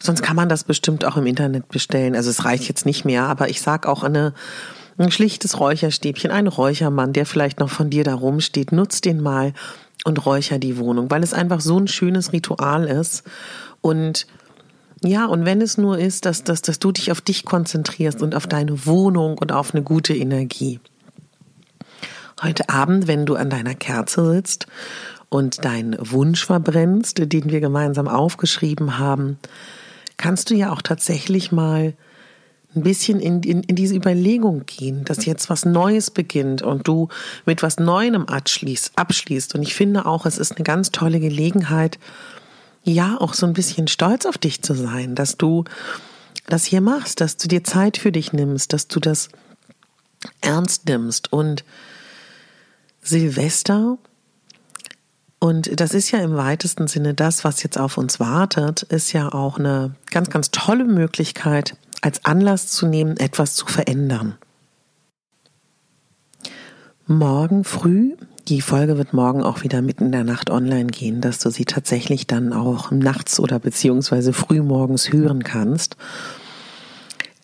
Sonst 0.03 0.23
kann 0.23 0.37
man 0.37 0.49
das 0.49 0.65
bestimmt 0.65 1.05
auch 1.05 1.17
im 1.17 1.27
Internet 1.27 1.69
bestellen. 1.69 2.17
Also 2.17 2.31
es 2.31 2.45
reicht 2.45 2.69
jetzt 2.69 2.87
nicht 2.87 3.05
mehr, 3.05 3.25
aber 3.25 3.51
ich 3.51 3.61
sag 3.61 3.87
auch 3.87 4.03
eine, 4.03 4.33
ein 4.97 5.11
schlichtes 5.11 5.61
Räucherstäbchen, 5.61 6.31
ein 6.31 6.47
Räuchermann, 6.47 7.13
der 7.13 7.27
vielleicht 7.27 7.61
noch 7.61 7.71
von 7.71 7.91
dir 7.91 8.05
da 8.05 8.15
rumsteht, 8.15 8.73
nutz 8.73 9.01
den 9.03 9.21
mal 9.21 9.53
und 10.05 10.25
räucher 10.25 10.59
die 10.59 10.79
Wohnung, 10.79 11.11
weil 11.11 11.23
es 11.23 11.35
einfach 11.35 11.61
so 11.61 11.79
ein 11.79 11.89
schönes 11.89 12.33
Ritual 12.33 12.87
ist. 12.87 13.25
Und 13.83 14.27
ja, 15.03 15.27
und 15.27 15.45
wenn 15.45 15.61
es 15.61 15.79
nur 15.79 15.99
ist, 15.99 16.27
dass, 16.27 16.45
dass, 16.45 16.63
dass 16.63 16.79
du 16.79 16.93
dich 16.93 17.13
auf 17.13 17.21
dich 17.21 17.45
konzentrierst 17.45 18.23
und 18.23 18.35
auf 18.35 18.47
deine 18.47 18.87
Wohnung 18.87 19.39
und 19.39 19.53
auf 19.53 19.75
eine 19.75 19.83
gute 19.83 20.15
Energie. 20.15 20.81
Heute 22.43 22.71
Abend, 22.71 23.07
wenn 23.07 23.27
du 23.27 23.35
an 23.35 23.51
deiner 23.51 23.75
Kerze 23.75 24.33
sitzt 24.33 24.67
und 25.29 25.65
deinen 25.65 25.97
Wunsch 25.99 26.45
verbrennst, 26.45 27.19
den 27.19 27.51
wir 27.51 27.61
gemeinsam 27.61 28.09
aufgeschrieben 28.09 28.99
haben, 28.99 29.39
kannst 30.21 30.51
du 30.51 30.55
ja 30.55 30.73
auch 30.73 30.83
tatsächlich 30.83 31.51
mal 31.51 31.95
ein 32.75 32.83
bisschen 32.83 33.19
in, 33.19 33.43
in, 33.43 33.63
in 33.65 33.75
diese 33.75 33.97
Überlegung 33.97 34.65
gehen, 34.67 35.05
dass 35.05 35.25
jetzt 35.25 35.51
was 35.51 35.65
Neues 35.65 36.11
beginnt 36.11 36.63
und 36.63 36.87
du 36.87 37.09
mit 37.45 37.63
was 37.63 37.79
Neuem 37.79 38.27
abschließt, 38.27 38.93
abschließt. 38.95 39.55
Und 39.57 39.63
ich 39.63 39.75
finde 39.75 40.07
auch, 40.07 40.25
es 40.27 40.39
ist 40.39 40.57
eine 40.57 40.63
ganz 40.63 40.93
tolle 40.93 41.19
Gelegenheit, 41.19 41.99
ja, 42.85 43.21
auch 43.21 43.35
so 43.35 43.47
ein 43.47 43.53
bisschen 43.53 43.89
stolz 43.89 44.25
auf 44.25 44.39
dich 44.39 44.63
zu 44.63 44.75
sein, 44.75 45.15
dass 45.15 45.37
du 45.37 45.65
das 46.47 46.65
hier 46.65 46.81
machst, 46.81 47.21
dass 47.21 47.37
du 47.37 47.49
dir 47.49 47.65
Zeit 47.65 47.99
für 47.99 48.13
dich 48.13 48.33
nimmst, 48.33 48.73
dass 48.73 48.89
du 48.89 49.01
das 49.01 49.29
ernst 50.41 50.87
nimmst. 50.87 51.33
Und 51.33 51.65
Silvester 53.03 53.99
und 55.41 55.81
das 55.81 55.95
ist 55.95 56.11
ja 56.11 56.19
im 56.21 56.37
weitesten 56.37 56.87
Sinne 56.87 57.15
das, 57.15 57.45
was 57.45 57.63
jetzt 57.63 57.79
auf 57.79 57.97
uns 57.97 58.21
wartet, 58.21 58.83
ist 58.83 59.13
ja 59.15 59.33
auch 59.33 59.59
eine 59.59 59.95
ganz, 60.11 60.29
ganz 60.29 60.51
tolle 60.51 60.85
Möglichkeit, 60.85 61.77
als 62.03 62.25
Anlass 62.27 62.69
zu 62.69 62.87
nehmen, 62.87 63.17
etwas 63.17 63.55
zu 63.55 63.67
verändern. 63.67 64.37
Morgen 67.07 67.65
früh, 67.65 68.17
die 68.49 68.61
Folge 68.61 68.99
wird 68.99 69.15
morgen 69.15 69.43
auch 69.43 69.63
wieder 69.63 69.81
mitten 69.81 70.07
in 70.07 70.13
der 70.13 70.25
Nacht 70.25 70.51
online 70.51 70.89
gehen, 70.89 71.23
dass 71.23 71.39
du 71.39 71.51
sie 71.51 71.65
tatsächlich 71.65 72.27
dann 72.27 72.53
auch 72.53 72.91
nachts 72.91 73.41
oder 73.41 73.59
beziehungsweise 73.59 74.35
frühmorgens 74.35 75.11
hören 75.11 75.43
kannst. 75.43 75.97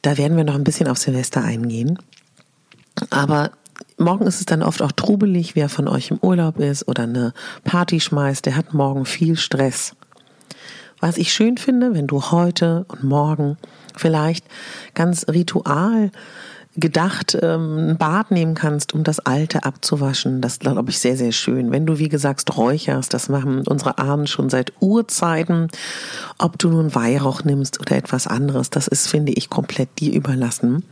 Da 0.03 0.19
werden 0.19 0.37
wir 0.37 0.45
noch 0.45 0.55
ein 0.55 0.65
bisschen 0.65 0.89
auf 0.89 0.99
Silvester 0.99 1.43
eingehen. 1.43 1.99
Aber 3.11 3.53
morgen 3.99 4.27
ist 4.27 4.41
es 4.41 4.47
dann 4.47 4.63
oft 4.63 4.83
auch 4.83 4.93
trubelig, 4.93 5.57
wer 5.57 5.69
von 5.69 5.89
euch 5.89 6.11
im 6.11 6.19
Urlaub 6.19 6.59
ist 6.59 6.87
oder 6.89 7.05
eine 7.05 7.33
Party 7.65 8.01
schmeißt, 8.01 8.47
der 8.47 8.57
hat 8.57 8.75
morgen 8.75 9.05
viel 9.05 9.37
Stress. 9.37 9.95
Was 11.01 11.19
ich 11.19 11.33
schön 11.33 11.59
finde, 11.59 11.95
wenn 11.95 12.07
du 12.07 12.31
heute 12.31 12.87
und 12.89 13.05
morgen 13.05 13.59
vielleicht 13.95 14.47
ganz 14.95 15.27
ritual 15.29 16.11
gedacht 16.77 17.39
ähm, 17.41 17.91
ein 17.91 17.99
Bad 17.99 18.31
nehmen 18.31 18.55
kannst, 18.55 18.95
um 18.95 19.03
das 19.03 19.19
Alte 19.21 19.65
abzuwaschen. 19.65 20.41
Das 20.41 20.59
glaube 20.59 20.91
ich 20.91 20.99
sehr, 20.99 21.17
sehr 21.17 21.33
schön. 21.33 21.71
Wenn 21.71 21.87
du, 21.87 21.99
wie 21.99 22.09
gesagt, 22.09 22.57
räucherst, 22.57 23.13
das 23.15 23.29
machen 23.29 23.67
unsere 23.67 23.99
Ahnen 23.99 24.27
schon 24.27 24.51
seit 24.51 24.73
Urzeiten. 24.81 25.69
Ob 26.39 26.59
du 26.59 26.69
nun 26.69 26.95
Weihrauch 26.95 27.45
nimmst 27.45 27.81
oder 27.81 27.97
etwas 27.97 28.27
anderes, 28.27 28.71
das 28.71 28.89
ist, 28.89 29.09
finde 29.09 29.33
ich, 29.33 29.49
komplett 29.49 29.89
dir 29.99 30.13
überlassen. 30.13 30.85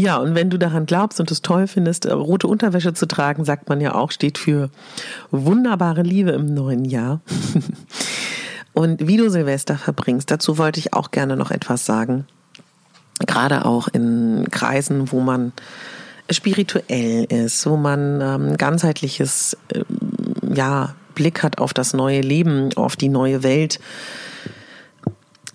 Ja, 0.00 0.16
und 0.16 0.34
wenn 0.34 0.48
du 0.48 0.58
daran 0.58 0.86
glaubst 0.86 1.20
und 1.20 1.30
es 1.30 1.42
toll 1.42 1.66
findest, 1.66 2.06
äh, 2.06 2.12
rote 2.12 2.46
Unterwäsche 2.46 2.94
zu 2.94 3.06
tragen, 3.06 3.44
sagt 3.44 3.68
man 3.68 3.82
ja 3.82 3.94
auch, 3.94 4.12
steht 4.12 4.38
für 4.38 4.70
wunderbare 5.30 6.00
Liebe 6.00 6.30
im 6.30 6.54
neuen 6.54 6.86
Jahr. 6.86 7.20
und 8.72 9.06
wie 9.06 9.18
du 9.18 9.28
Silvester 9.28 9.76
verbringst, 9.76 10.30
dazu 10.30 10.56
wollte 10.56 10.80
ich 10.80 10.94
auch 10.94 11.10
gerne 11.10 11.36
noch 11.36 11.50
etwas 11.50 11.84
sagen. 11.84 12.26
Gerade 13.26 13.66
auch 13.66 13.88
in 13.88 14.46
Kreisen, 14.50 15.12
wo 15.12 15.20
man 15.20 15.52
spirituell 16.30 17.24
ist, 17.24 17.66
wo 17.66 17.76
man 17.76 18.22
ähm, 18.22 18.56
ganzheitliches 18.56 19.54
ähm, 19.74 19.84
ja, 20.54 20.94
Blick 21.14 21.42
hat 21.42 21.58
auf 21.58 21.74
das 21.74 21.92
neue 21.92 22.22
Leben, 22.22 22.70
auf 22.76 22.96
die 22.96 23.10
neue 23.10 23.42
Welt, 23.42 23.80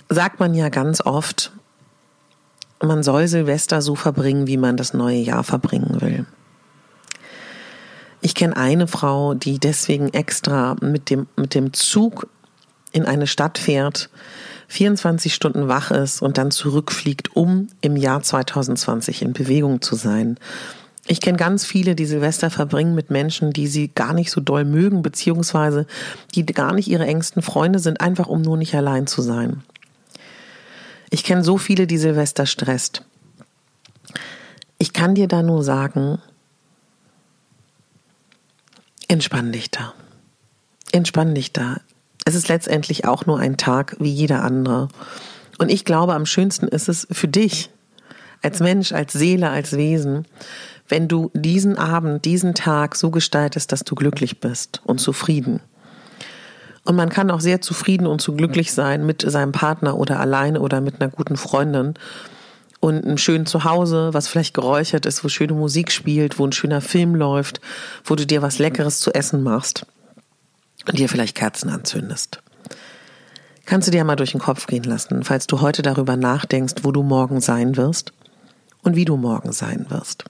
sagt 0.07 0.39
man 0.39 0.53
ja 0.53 0.69
ganz 0.69 1.01
oft, 1.01 1.51
man 2.81 3.03
soll 3.03 3.27
Silvester 3.27 3.81
so 3.81 3.95
verbringen, 3.95 4.47
wie 4.47 4.57
man 4.57 4.77
das 4.77 4.93
neue 4.93 5.17
Jahr 5.17 5.43
verbringen 5.43 6.01
will. 6.01 6.25
Ich 8.21 8.33
kenne 8.33 8.57
eine 8.57 8.87
Frau, 8.87 9.33
die 9.35 9.59
deswegen 9.59 10.09
extra 10.13 10.75
mit 10.81 11.09
dem, 11.09 11.27
mit 11.35 11.53
dem 11.53 11.73
Zug 11.73 12.27
in 12.91 13.05
eine 13.05 13.27
Stadt 13.27 13.57
fährt, 13.57 14.09
24 14.67 15.33
Stunden 15.33 15.67
wach 15.67 15.91
ist 15.91 16.21
und 16.21 16.37
dann 16.37 16.49
zurückfliegt, 16.49 17.35
um 17.35 17.67
im 17.81 17.95
Jahr 17.95 18.23
2020 18.23 19.21
in 19.21 19.33
Bewegung 19.33 19.81
zu 19.81 19.95
sein. 19.95 20.39
Ich 21.07 21.21
kenne 21.21 21.37
ganz 21.37 21.65
viele, 21.65 21.93
die 21.93 22.07
Silvester 22.07 22.49
verbringen 22.49 22.95
mit 22.95 23.11
Menschen, 23.11 23.51
die 23.51 23.67
sie 23.67 23.89
gar 23.89 24.13
nicht 24.13 24.31
so 24.31 24.41
doll 24.41 24.65
mögen, 24.65 25.03
beziehungsweise 25.03 25.85
die 26.33 26.45
gar 26.47 26.73
nicht 26.73 26.87
ihre 26.87 27.05
engsten 27.05 27.43
Freunde 27.43 27.77
sind, 27.77 28.01
einfach 28.01 28.27
um 28.27 28.41
nur 28.41 28.57
nicht 28.57 28.73
allein 28.73 29.05
zu 29.05 29.21
sein. 29.21 29.61
Ich 31.15 31.23
kenne 31.23 31.45
so 31.45 31.57
viele, 31.57 31.87
die 31.87 31.97
Silvester 31.97 32.45
stresst. 32.45 33.01
Ich 34.77 34.91
kann 34.91 35.15
dir 35.15 35.29
da 35.29 35.43
nur 35.43 35.63
sagen, 35.63 36.21
entspann 39.07 39.53
dich 39.53 39.71
da. 39.71 39.93
Entspann 40.91 41.33
dich 41.33 41.53
da. 41.53 41.77
Es 42.25 42.35
ist 42.35 42.49
letztendlich 42.49 43.05
auch 43.05 43.25
nur 43.25 43.39
ein 43.39 43.55
Tag 43.55 43.95
wie 43.97 44.11
jeder 44.11 44.43
andere. 44.43 44.89
Und 45.57 45.71
ich 45.71 45.85
glaube, 45.85 46.15
am 46.15 46.25
schönsten 46.25 46.67
ist 46.67 46.89
es 46.89 47.07
für 47.09 47.29
dich, 47.29 47.69
als 48.41 48.59
Mensch, 48.59 48.91
als 48.91 49.13
Seele, 49.13 49.51
als 49.51 49.77
Wesen, 49.77 50.27
wenn 50.89 51.07
du 51.07 51.31
diesen 51.33 51.77
Abend, 51.77 52.25
diesen 52.25 52.55
Tag 52.55 52.93
so 52.97 53.09
gestaltest, 53.09 53.71
dass 53.71 53.85
du 53.85 53.95
glücklich 53.95 54.41
bist 54.41 54.81
und 54.83 54.99
zufrieden. 54.99 55.61
Und 56.85 56.95
man 56.95 57.09
kann 57.09 57.31
auch 57.31 57.41
sehr 57.41 57.61
zufrieden 57.61 58.07
und 58.07 58.21
so 58.21 58.33
glücklich 58.33 58.71
sein 58.71 59.05
mit 59.05 59.29
seinem 59.29 59.51
Partner 59.51 59.97
oder 59.97 60.19
alleine 60.19 60.61
oder 60.61 60.81
mit 60.81 61.01
einer 61.01 61.11
guten 61.11 61.35
Freundin 61.35 61.95
und 62.79 63.03
einem 63.03 63.17
schönen 63.17 63.47
Zuhause, 63.47 64.13
was 64.13 64.27
vielleicht 64.27 64.53
geräuchert 64.53 65.07
ist, 65.07 65.23
wo 65.23 65.27
schöne 65.27 65.53
Musik 65.53 65.91
spielt, 65.91 66.37
wo 66.37 66.45
ein 66.45 66.51
schöner 66.51 66.81
Film 66.81 67.15
läuft, 67.15 67.59
wo 68.03 68.15
du 68.15 68.27
dir 68.27 68.43
was 68.43 68.59
Leckeres 68.59 68.99
zu 68.99 69.11
essen 69.13 69.41
machst 69.41 69.87
und 70.87 70.99
dir 70.99 71.09
vielleicht 71.09 71.35
Kerzen 71.35 71.69
anzündest. 71.69 72.43
Kannst 73.65 73.87
du 73.87 73.91
dir 73.91 74.03
mal 74.03 74.15
durch 74.15 74.33
den 74.33 74.41
Kopf 74.41 74.67
gehen 74.67 74.83
lassen, 74.83 75.23
falls 75.23 75.47
du 75.47 75.61
heute 75.61 75.81
darüber 75.81 76.15
nachdenkst, 76.15 76.75
wo 76.83 76.91
du 76.91 77.01
morgen 77.01 77.41
sein 77.41 77.77
wirst 77.77 78.13
und 78.83 78.95
wie 78.95 79.05
du 79.05 79.17
morgen 79.17 79.51
sein 79.51 79.87
wirst. 79.89 80.25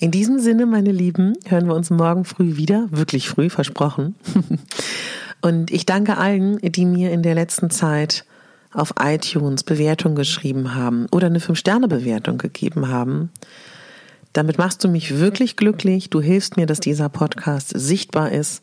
In 0.00 0.10
diesem 0.10 0.40
Sinne, 0.40 0.66
meine 0.66 0.90
Lieben, 0.90 1.34
hören 1.46 1.68
wir 1.68 1.74
uns 1.74 1.90
morgen 1.90 2.24
früh 2.24 2.56
wieder. 2.56 2.88
Wirklich 2.90 3.28
früh, 3.28 3.48
versprochen. 3.48 4.16
Und 5.40 5.70
ich 5.70 5.86
danke 5.86 6.16
allen, 6.16 6.58
die 6.58 6.86
mir 6.86 7.12
in 7.12 7.22
der 7.22 7.34
letzten 7.34 7.70
Zeit 7.70 8.24
auf 8.72 8.94
iTunes 9.00 9.62
Bewertung 9.62 10.14
geschrieben 10.14 10.74
haben 10.74 11.06
oder 11.10 11.26
eine 11.26 11.38
5-Sterne-Bewertung 11.38 12.38
gegeben 12.38 12.88
haben. 12.88 13.30
Damit 14.32 14.58
machst 14.58 14.84
du 14.84 14.88
mich 14.88 15.18
wirklich 15.18 15.56
glücklich. 15.56 16.10
Du 16.10 16.20
hilfst 16.20 16.56
mir, 16.56 16.66
dass 16.66 16.80
dieser 16.80 17.08
Podcast 17.08 17.72
sichtbar 17.74 18.32
ist. 18.32 18.62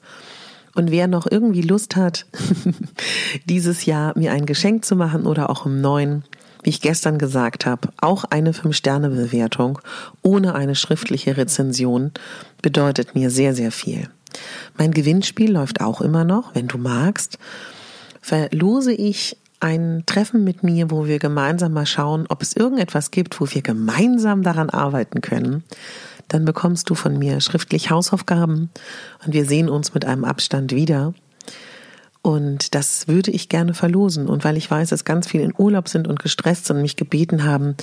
Und 0.76 0.92
wer 0.92 1.08
noch 1.08 1.26
irgendwie 1.30 1.62
Lust 1.62 1.96
hat, 1.96 2.26
dieses 3.46 3.86
Jahr 3.86 4.18
mir 4.18 4.32
ein 4.32 4.46
Geschenk 4.46 4.86
zu 4.86 4.96
machen 4.96 5.26
oder 5.26 5.50
auch 5.50 5.66
im 5.66 5.82
neuen, 5.82 6.24
wie 6.64 6.70
ich 6.70 6.82
gestern 6.82 7.18
gesagt 7.18 7.66
habe, 7.66 7.90
auch 8.00 8.24
eine 8.26 8.54
Fünf-Sterne-Bewertung 8.54 9.80
ohne 10.22 10.56
eine 10.56 10.76
schriftliche 10.76 11.38
Rezension 11.38 12.12
bedeutet 12.62 13.16
mir 13.16 13.30
sehr, 13.30 13.56
sehr 13.56 13.72
viel. 13.72 14.10
Mein 14.78 14.92
Gewinnspiel 14.92 15.52
läuft 15.52 15.82
auch 15.82 16.02
immer 16.02 16.24
noch. 16.24 16.56
Wenn 16.56 16.68
du 16.68 16.78
magst, 16.78 17.38
verlose 18.22 18.94
ich 18.94 19.38
ein 19.60 20.04
Treffen 20.06 20.44
mit 20.44 20.64
mir, 20.64 20.92
wo 20.92 21.06
wir 21.06 21.20
gemeinsam 21.20 21.74
mal 21.74 21.86
schauen, 21.86 22.26
ob 22.28 22.42
es 22.42 22.56
irgendetwas 22.56 23.12
gibt, 23.12 23.40
wo 23.40 23.48
wir 23.50 23.62
gemeinsam 23.62 24.44
daran 24.44 24.70
arbeiten 24.70 25.22
können. 25.22 25.64
Dann 26.28 26.46
bekommst 26.46 26.90
du 26.90 26.96
von 26.96 27.18
mir 27.18 27.40
schriftlich 27.42 27.90
Hausaufgaben 27.90 28.70
und 29.26 29.34
wir 29.34 29.46
sehen 29.46 29.70
uns 29.70 29.94
mit 29.94 30.04
einem 30.04 30.26
Abstand 30.26 30.74
wieder. 30.74 31.14
Und 32.24 32.74
das 32.74 33.10
würde 33.10 33.32
ich 33.32 33.50
gerne 33.50 33.74
verlosen. 33.74 34.28
Und 34.28 34.46
weil 34.46 34.56
ich 34.56 34.72
weiß, 34.72 34.90
dass 34.90 35.04
ganz 35.04 35.28
viele 35.28 35.44
in 35.44 35.54
Urlaub 35.58 35.90
sind 35.90 36.08
und 36.08 36.20
gestresst 36.20 36.66
sind 36.66 36.78
und 36.78 36.82
mich 36.82 36.96
gebeten 36.96 37.44
haben, 37.44 37.76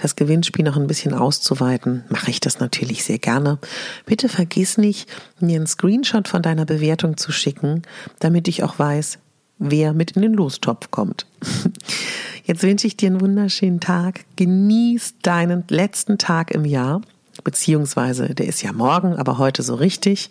das 0.00 0.16
Gewinnspiel 0.16 0.66
noch 0.66 0.76
ein 0.76 0.86
bisschen 0.86 1.14
auszuweiten, 1.14 2.04
mache 2.10 2.30
ich 2.30 2.38
das 2.38 2.60
natürlich 2.60 3.04
sehr 3.04 3.18
gerne. 3.18 3.58
Bitte 4.04 4.28
vergiss 4.28 4.76
nicht, 4.76 5.08
mir 5.40 5.56
einen 5.56 5.66
Screenshot 5.66 6.28
von 6.28 6.42
deiner 6.42 6.66
Bewertung 6.66 7.16
zu 7.16 7.32
schicken, 7.32 7.82
damit 8.18 8.48
ich 8.48 8.62
auch 8.62 8.78
weiß, 8.78 9.18
wer 9.58 9.94
mit 9.94 10.10
in 10.10 10.20
den 10.20 10.34
Lostopf 10.34 10.90
kommt. 10.90 11.26
Jetzt 12.44 12.62
wünsche 12.62 12.86
ich 12.86 12.98
dir 12.98 13.08
einen 13.08 13.22
wunderschönen 13.22 13.80
Tag. 13.80 14.26
Genieß 14.36 15.14
deinen 15.22 15.64
letzten 15.70 16.18
Tag 16.18 16.50
im 16.50 16.66
Jahr, 16.66 17.00
beziehungsweise 17.44 18.34
der 18.34 18.46
ist 18.46 18.62
ja 18.62 18.74
morgen, 18.74 19.16
aber 19.16 19.38
heute 19.38 19.62
so 19.62 19.74
richtig. 19.74 20.28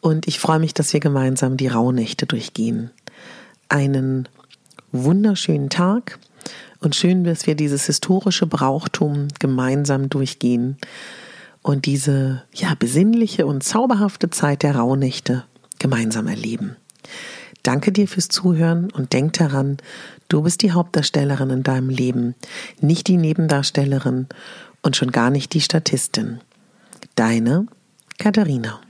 Und 0.00 0.28
ich 0.28 0.38
freue 0.38 0.58
mich, 0.58 0.74
dass 0.74 0.92
wir 0.92 1.00
gemeinsam 1.00 1.56
die 1.56 1.68
Rauhnächte 1.68 2.26
durchgehen. 2.26 2.90
Einen 3.68 4.28
wunderschönen 4.92 5.68
Tag 5.68 6.18
und 6.80 6.94
schön, 6.94 7.24
dass 7.24 7.46
wir 7.46 7.54
dieses 7.54 7.86
historische 7.86 8.46
Brauchtum 8.46 9.28
gemeinsam 9.38 10.08
durchgehen 10.08 10.76
und 11.62 11.86
diese 11.86 12.44
ja 12.54 12.74
besinnliche 12.78 13.46
und 13.46 13.64
zauberhafte 13.64 14.30
Zeit 14.30 14.62
der 14.62 14.76
Rauhnächte 14.76 15.44
gemeinsam 15.78 16.28
erleben. 16.28 16.76
Danke 17.62 17.90
dir 17.90 18.06
fürs 18.06 18.28
Zuhören 18.28 18.92
und 18.92 19.12
denk 19.12 19.32
daran, 19.32 19.78
du 20.28 20.42
bist 20.42 20.62
die 20.62 20.70
Hauptdarstellerin 20.70 21.50
in 21.50 21.62
deinem 21.64 21.90
Leben, 21.90 22.36
nicht 22.80 23.08
die 23.08 23.16
Nebendarstellerin 23.16 24.28
und 24.82 24.94
schon 24.94 25.10
gar 25.10 25.30
nicht 25.30 25.52
die 25.52 25.60
Statistin. 25.60 26.40
Deine 27.16 27.66
Katharina. 28.18 28.80